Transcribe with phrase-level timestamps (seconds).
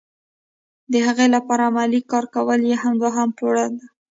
[0.91, 3.85] د هغې لپاره عملي کار کول یې دوهمه پوړۍ ده.